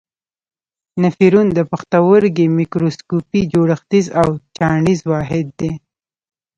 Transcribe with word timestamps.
نفرون 1.03 1.47
د 1.57 1.59
پښتورګي 1.71 2.45
میکروسکوپي 2.57 3.41
جوړښتیز 3.53 4.05
او 4.21 4.29
چاڼیز 4.57 4.99
واحد 5.11 5.47
دی. 5.59 5.71